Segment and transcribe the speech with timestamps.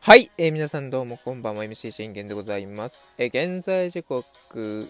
[0.00, 1.64] はい、えー、皆さんどうもこんばんは。
[1.64, 4.88] MC 信玄でございます、えー、現在時刻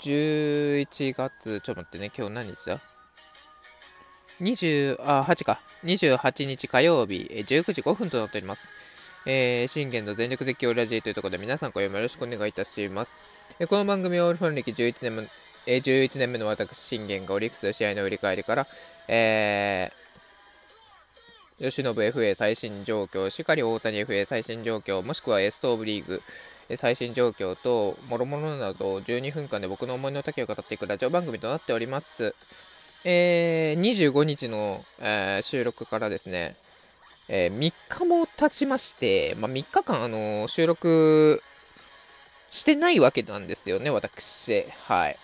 [0.00, 2.10] 11月ちょっと待ってね。
[2.16, 2.80] 今日何日だ
[4.40, 5.60] ？20あ8か。
[5.84, 8.68] 28日火曜日、えー、19時5分となっております。
[9.26, 13.14] えー、信玄の全力絶叫ラジーというところで皆さん今夜もよろしくお願いいたします。
[13.58, 15.22] えー、この番組はオールファン歴11年目、
[15.66, 18.66] えー、11年目の私、信玄がオリックスの試合の振り返りから、
[19.08, 20.03] えー、
[21.56, 26.20] 吉信 FA 最新状況、しかり大谷 FA 最新状況、もしくはエストーブリーグ
[26.76, 32.34] 最新状況と、もろもろなど12分間で僕の思いの丈を語っていくラジオ番組となっております。
[33.04, 36.56] えー、25日の、えー、収録からですね、
[37.28, 41.40] えー、3日も経ちまして、まあ、3日間、あの収録
[42.50, 44.64] してないわけなんですよね、私。
[44.88, 45.16] はい。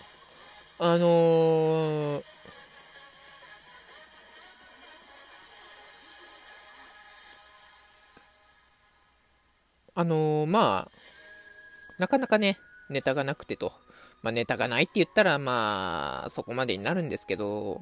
[0.79, 2.40] あのー
[9.93, 10.91] あのー、まあ、
[11.99, 12.57] なかなかね、
[12.89, 13.73] ネタがなくてと。
[14.21, 17.81] まあ、ネタがないって言ったら、まあ、そこまでになるんですけど、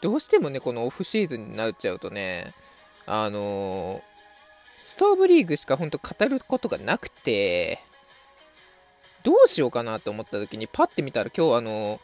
[0.00, 2.52] どうしてもね、このオフシーズンになっちゃうとね、
[3.06, 4.02] あのー、
[4.84, 7.78] ストーブリーグしか本当語ることがなくて、
[9.22, 12.00] どうしようかなと思った時に、パッて見たら今日あのー、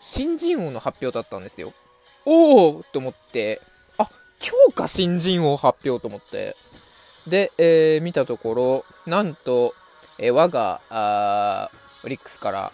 [0.00, 1.72] 新人王の発表だったんですよ。
[2.26, 3.60] おおと思って、
[4.44, 6.54] 強化新人王発表と思って。
[7.26, 9.74] で、えー、見たところ、なんと、
[10.18, 11.70] えー、我が、あ
[12.04, 12.72] オリックスから、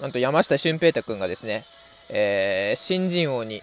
[0.00, 1.64] なんと山下俊平太君がですね、
[2.08, 3.60] えー、新人王に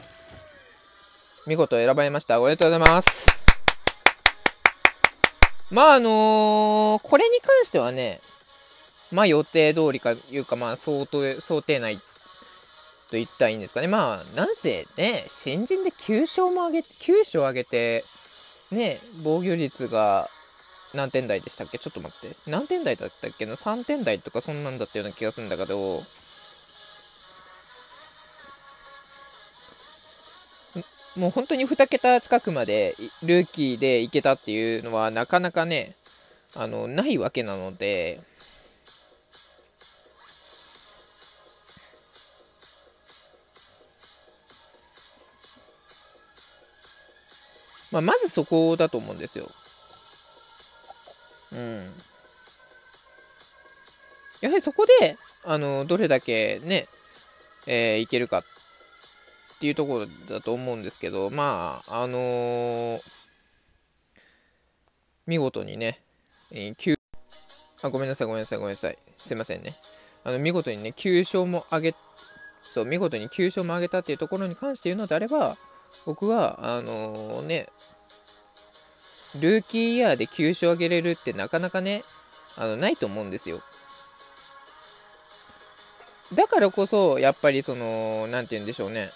[1.47, 2.41] 見事選ばれました。
[2.41, 3.27] おめでとうございます。
[5.71, 8.19] まああのー、これに関してはね、
[9.13, 11.97] まあ予定通りかいうか、まあ想定、想定内
[13.11, 13.87] 言ったらいいんですかね。
[13.87, 18.03] まあ、なんせね、新人で9勝も上げて、9勝上げて、
[18.71, 20.27] ね、防御率が
[20.93, 21.79] 何点台でしたっけ？
[21.79, 22.35] ちょっと待って。
[22.47, 26.03] 何点台だったっけな ?3 点台とかそんなんだったような気がするんだけど、
[31.15, 35.95] もう本当に2桁近くまでルーキーでいけたっていうのはなかなかね、
[36.55, 38.21] あの、ないわけなので、
[47.97, 49.47] まあ、まずそこだと思うんですよ。
[51.51, 51.91] うん。
[54.41, 56.87] やはりそこで、あの、どれだけね、
[57.65, 58.43] えー、いけるかっ
[59.59, 63.01] ていうところだと思うんですけど、まあ、あのー、
[65.25, 65.99] 見事にね、
[66.51, 66.99] えー、
[67.81, 68.97] あ、ごめんなさい、ごめんなさい、ごめんなさい。
[69.17, 69.75] すいませんね。
[70.23, 71.95] あの、見事にね、9勝も上げ、
[72.61, 75.57] そう、見事に9勝も上げたっていうところに関して言うのであれば、
[76.05, 77.69] 僕は、あのー、ね、
[79.39, 82.03] ルーキーイヤーで9勝上げれるってなかなかね、
[82.57, 83.61] あの、ないと思うんですよ。
[86.33, 89.09] だからこそ、やっぱりその、なんて言うんでしょうね。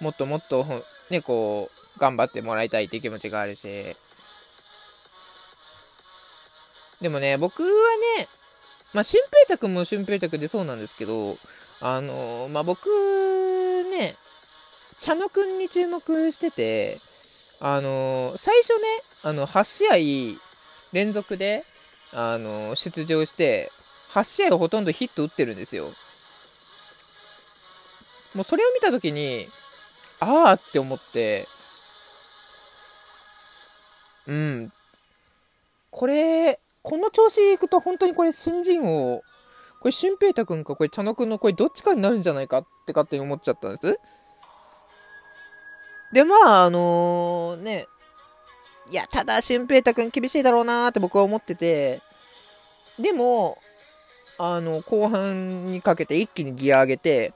[0.00, 0.64] もっともっと、
[1.10, 3.68] ね、こう、頑張ってもらいたいっていう気持ちがあるし。
[7.00, 7.68] でもね、僕は
[8.18, 8.28] ね、
[8.92, 11.36] まあ、俊平太くんも俊平太くでそうなんですけど、
[11.80, 12.88] あのまあ、僕、
[13.90, 14.16] ね、
[15.00, 16.98] 茶野くんに注目してて、
[17.60, 18.78] あの最初ね、
[19.24, 20.40] あの、8試合
[20.92, 21.62] 連続で、
[22.12, 23.70] あの出場して、
[24.12, 25.84] 8試合ほとんどヒット打ってるんですよ。
[28.34, 29.46] もうそれを見たときに、
[30.20, 31.46] ああって思って、
[34.26, 34.72] うん。
[35.90, 39.22] これ、この調子いくと本当にこれ新人王、
[39.80, 43.98] これ俊平太くんかこれ茶野くんのこれどっちかになるんじゃないかって勝手に思っちゃったんです。
[46.12, 47.86] で、まあ、あのー、ね、
[48.90, 52.00] いや、ただ、俊平太くん厳しいだろうなーって僕は思ってて、
[52.98, 53.58] でも、
[54.38, 57.32] あの、後半にかけて一気にギア上げて、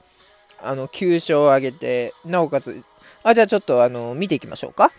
[0.61, 2.83] あの、9勝上げて、なおかつ、
[3.23, 4.91] あ、じゃあちょっと、あの、見ていきましょうか。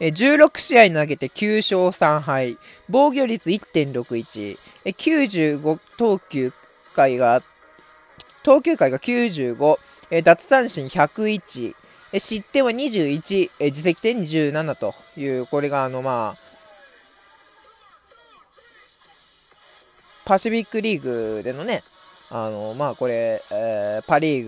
[0.00, 2.58] え16試合投げて9勝3敗、
[2.88, 6.52] 防御率1.61、え95投球
[6.96, 7.40] 回が、
[8.42, 9.76] 投球回が95、
[10.10, 11.76] え奪三振101、
[12.18, 16.52] 失点は21、え自責点27という、これがあの、まあ、
[20.26, 21.82] パシフィックリーグでのね、
[22.30, 24.46] あの、まあ、これ、えー、パリー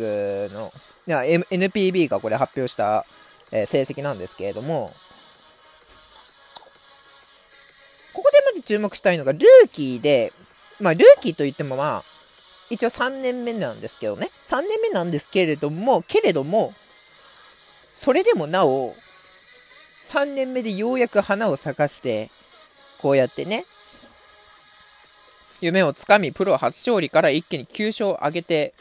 [0.49, 0.73] グの、
[1.07, 3.05] いや、M、NPB がこれ発表した、
[3.51, 4.93] えー、成績なんですけれども、
[8.13, 10.33] ここでまず注目したいのが、ルーキーで、
[10.81, 12.03] まあ、ルーキーといってもまあ、
[12.71, 14.31] 一応3年目なんですけどね。
[14.49, 16.73] 3年目なんですけれども、けれども、
[18.05, 18.95] それでもなお、
[20.11, 22.29] 3年目でようやく花を咲かして、
[23.01, 23.65] こうやってね、
[25.63, 28.75] 夢をつかみ、プロ初勝利から一気に9勝を挙げて、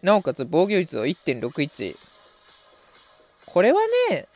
[0.00, 1.94] なおかつ防御率を1.61。
[3.44, 4.26] これはね、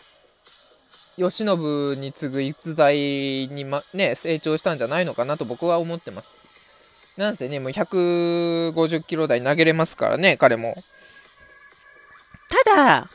[1.16, 2.98] 慶喜に次ぐ逸材
[3.50, 7.16] に、ま、ね、成長したんじゃないのかなと僕は思ってます。
[7.16, 10.76] なんせね、もう150キロ台投げれますからね、彼も。
[12.66, 13.08] だ、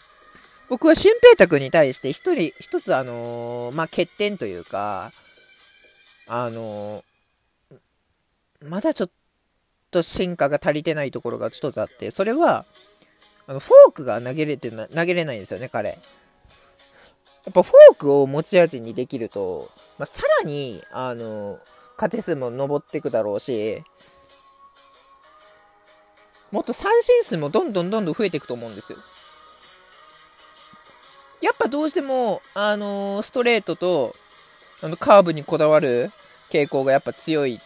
[0.70, 5.12] 僕は俊平太君に対して一人、一つあのー、まあ、欠点というか、
[6.28, 9.10] あのー、まだちょっ
[9.92, 12.66] と進化が足りてないところが一つあって、それは、
[13.48, 15.90] あの、フォークが投げれてな、投げれないんですよね、彼。
[15.90, 21.60] やっぱフォークを持ち味にできると、まあ、さらに、あのー、
[21.98, 23.84] 勝ち数も上っていくだろうし、
[26.52, 29.00] もっと三振数もどんどんどんどん増えていくと思うんですよ。
[31.42, 34.16] やっぱどうしても、あのー、ストレートと
[34.84, 36.12] あのカーブにこだわる
[36.52, 37.60] 傾向がやっぱ強い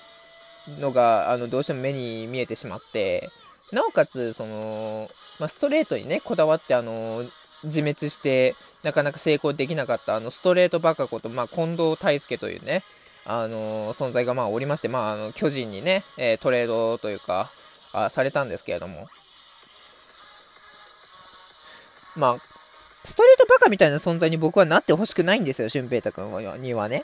[0.80, 3.30] のがあのどうしても目に見えてしまって
[3.72, 5.08] なおかつその、
[5.40, 7.30] まあ、ストレートにねこだわってあのー、
[7.66, 12.82] 自滅してなかなか成功できなかったあのストレートバカこと、まあ、近藤泰介というね
[13.28, 17.50] あのー、存在がまあおりまして、まあ、あの巨人にね、えトレードというか
[17.92, 19.08] あされたんですけれども、
[22.18, 22.55] まあ、
[23.06, 27.04] ストレートバカみたいな存在に僕はなってほしくないんですよ、俊平太君にはね。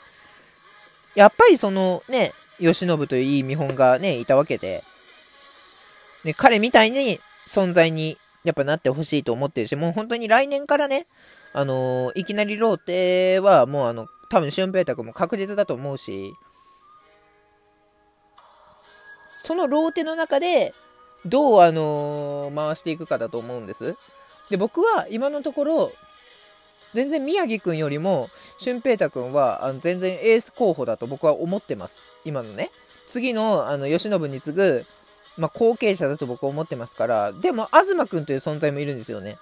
[1.14, 4.82] やっぱりそのね、慶喜といういい見本がね、いたわけで、
[6.24, 11.06] ね、彼みたいに存在にやっぱなってほしいと思ってるし、もう本当に来年からね、
[11.52, 16.32] あのー、いきなりローテはもうあの、多分俊平太君も確実だと思うし、
[19.44, 20.72] そのローテの中で、
[21.26, 23.96] どう、あのー、回していくかだと思うんです。
[24.52, 25.92] で、僕は今のところ、
[26.92, 28.28] 全然宮城くんよりも、
[28.58, 31.96] 俊平太くんは、あの全然エース候補だと僕は思ってます。
[32.26, 32.70] 今のね。
[33.08, 34.84] 次の、あの、慶喜に次ぐ、
[35.38, 39.38] まあ、後継者だと僕は思ってますから、でも、東くんという存在もいるんですよね。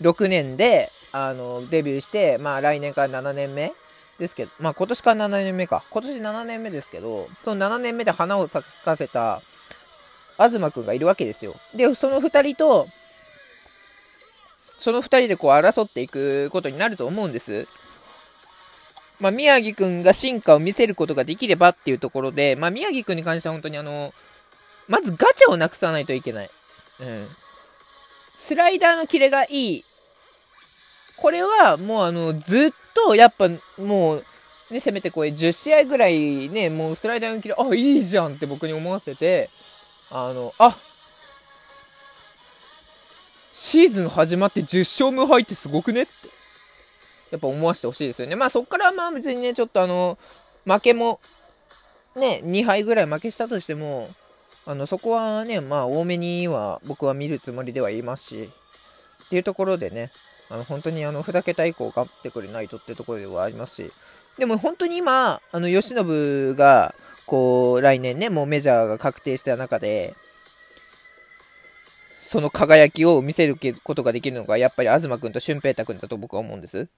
[0.00, 3.72] 6年で、あの、デビューして、まあ、来年から7年目
[4.18, 5.84] ですけど、まあ今年から7年目か。
[5.88, 9.40] 今年7年目ですけど、その7年目で花を咲かせた
[10.36, 11.54] 東くんがいるわけですよ。
[11.76, 12.88] で、その2人と、
[14.86, 17.66] その2人でこう争っていくことになると思うんです。
[19.18, 24.14] まあ、宮城くんが進化を見せることができればっていうところで、まあ、宮城くんに関しては本当にあの、
[24.86, 26.50] まずガチャをなくさないといけない。
[27.00, 27.26] うん。
[28.36, 29.84] スライダーのキレがいい。
[31.16, 33.48] これはもうあの、ずっと、やっぱ
[33.82, 34.24] もう、
[34.70, 39.50] ね、せめてこれ10試合ぐらいね、もうスライダーの切れ、あ、いいじゃんって僕に思わせて、
[40.12, 40.76] あの、あ
[43.66, 46.12] シーズン始まって10勝無敗ってすごくねって、
[47.32, 48.36] やっぱ思わせてほしいですよね。
[48.36, 50.16] まあそっからまあ別にね、ちょっとあの、
[50.64, 51.18] 負けも、
[52.14, 54.08] ね、2敗ぐらい負けしたとしても、
[54.66, 58.50] あの、そこはね、まあ多めには僕は見るつもりではいますし、
[59.24, 60.12] っていうところでね、
[60.48, 63.92] あの本当にあの2桁以降頑張ってくれないとってところではありますし、
[64.38, 66.94] でも本当に今、あの吉信が
[67.26, 70.14] こう来年ね、もうメジャーが確定した中で、
[72.26, 76.78] その輝きを見せることができるのが、やっぱり東君と俊平太君だと僕は思うんです。
[76.78, 76.88] やっ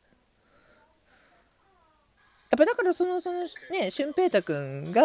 [2.56, 5.02] ぱだからその、そのね、俊平太君が、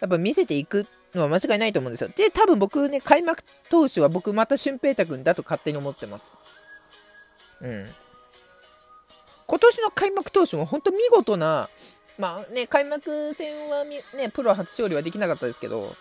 [0.00, 2.10] やっぱ見せていくのは間違いないと思うんですよ。
[2.16, 6.24] で、多分僕ね、開幕投手は僕また俊平太君だと勝手に思ってます。
[7.60, 7.88] うん。
[9.46, 11.68] 今年の開幕投手も本当見事な、
[12.18, 14.02] まあね、開幕戦はね、
[14.34, 15.94] プロ初勝利はできなかったですけど、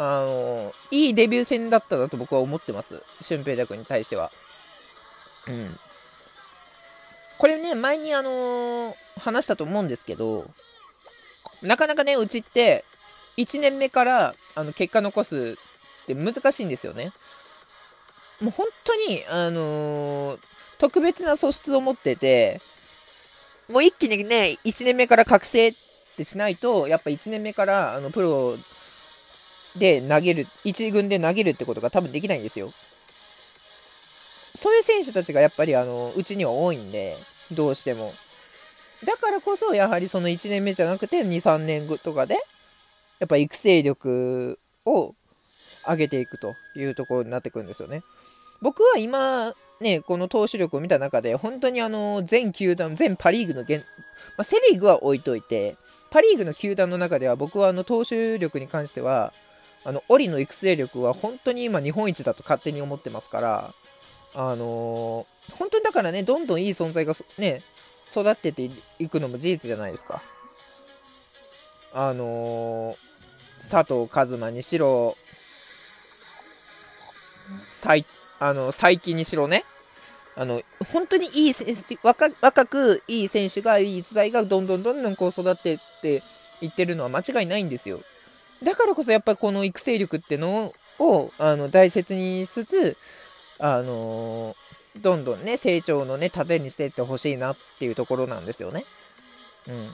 [0.00, 3.02] あの、いいデビュー戦だったなと僕は思ってます。
[3.20, 4.30] 俊平太君に対しては。
[5.48, 5.70] うん。
[7.38, 10.46] これね、前にあのー、話したと思うんですけど、
[11.62, 12.84] なかなかね、うちって、
[13.38, 15.56] 1年目からあの結果残す
[16.04, 17.10] って難しいんですよね。
[18.40, 20.38] もう本当に、あのー、
[20.78, 22.60] 特別な素質を持ってて、
[23.68, 25.74] もう一気にね、1年目から覚醒っ
[26.16, 28.56] てしないと、やっぱ1年目からあのプロ
[29.78, 32.70] で投げる、1軍で投げるってことが多分できないんですよ。
[34.56, 37.16] そういう選手たちがやっぱりあのうちには多いんで、
[37.52, 38.12] どうしても。
[39.06, 42.34] だからこそ、やはりその1年目じゃなくて2、3年後とかで、
[43.20, 45.14] やっぱ育成力を
[45.86, 48.02] 上げていくというところになってくるんですよね。
[48.60, 53.84] 僕は今、ね、この投手力を見た中で、本当にあの、全球団、全パリーグの現、
[54.36, 55.76] まあ、セリーグは置いといて、
[56.10, 59.32] パリーグの球団の中では僕はあの、投手力に関しては、
[59.84, 63.74] あの、オリの育成力は本当に今日本一だと勝手に思ってますから、
[64.34, 67.62] あのー、本当にだからね、どんどんいい存在がね、
[68.10, 70.22] 育ってていくのも事実じゃないですか。
[71.94, 75.14] あのー、佐藤一馬にしろ、
[77.80, 78.04] 最、
[78.38, 79.64] あの、最近にしろね、
[80.36, 81.54] あの、本当にいい
[82.02, 86.22] 若、若くいい選手が、いい逸材がどんどんどんどんこう育ってって
[86.60, 88.00] いってるのは間違いないんですよ。
[88.62, 92.96] だからこそやっぱりこの育成力ってのを、あの、大切にしつつ、
[93.60, 98.84] あのー、どんどんね、成長のね、盾にしていってほしいなっていうところなんですよね。
[99.68, 99.86] うん。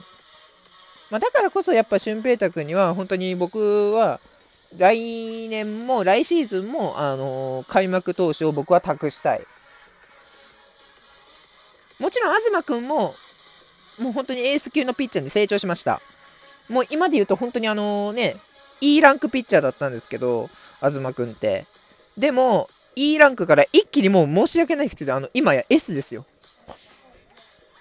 [1.11, 4.19] まあ、だからこそやっぱ俊平太君には本当に僕は
[4.77, 9.41] 来年も来シーズンも、あのー、開幕投手を僕は託したい。
[11.99, 13.13] もちろん東君も
[13.99, 16.01] もう本当にエース級のピッチャーに成長しました。
[16.69, 18.35] もう今で言うと本当にあのね、
[18.81, 20.49] E ランクピッチャーだったんですけど、
[20.81, 21.65] 東君って。
[22.17, 26.25] でも、E ランクから一気にもう申し訳ないですけど、あの、今や S ですよ。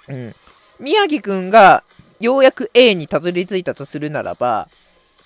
[0.09, 0.35] うん。
[0.81, 1.85] 宮城くんが
[2.21, 4.69] ようやく A にたどり着いたとするならば、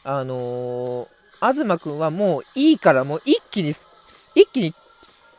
[0.04, 3.70] あのー、東くんはもういいからもう一気に、
[4.34, 4.74] 一気に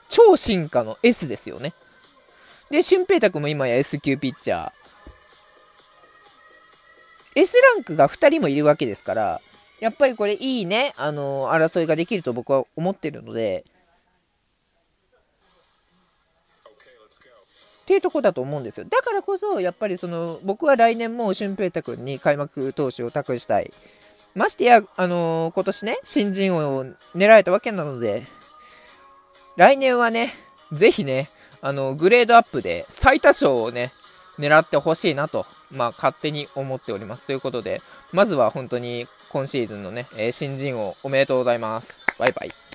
[0.09, 1.74] 超進化の S ですよね。
[2.71, 4.71] で、俊平太くんも今や S 級ピッチャー。
[7.36, 9.41] S ランクが2人もいるわけですから、
[9.79, 13.65] やっぱりこれいいね、あのー、争いができると僕は思ってるので、
[17.83, 18.86] っていうとこだと思うんですよ。
[18.88, 23.71] だからこそ、やっぱりその、僕は来年も俊平太君に開幕投手を託したい。
[24.36, 28.27] ましてや、あのー、今年ね、新人王を狙えたわけなので、
[29.55, 30.31] 来年はね、
[30.71, 31.29] ぜひね、
[31.62, 33.91] あの、グレードアップで最多勝をね、
[34.38, 37.25] 狙ってほしいなと、まあ、勝手に思っております。
[37.25, 37.81] ということで、
[38.13, 42.00] まずは本当に今シーズンのね、え、新人王おめでとうございます。
[42.17, 42.68] バイバイ。